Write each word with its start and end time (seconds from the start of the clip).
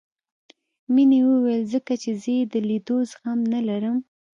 مينې 0.93 1.19
وويل 1.29 1.61
ځکه 1.73 1.93
چې 2.01 2.11
زه 2.21 2.29
يې 2.37 2.43
د 2.53 2.55
ليدو 2.67 2.97
زغم 3.09 3.39
نه 3.53 3.59
لرم. 3.67 3.97